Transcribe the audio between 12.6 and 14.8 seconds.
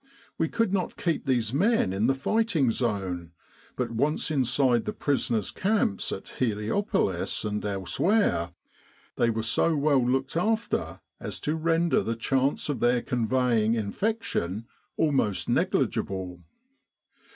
of their conveying in fection